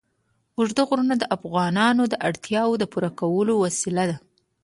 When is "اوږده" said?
0.57-0.83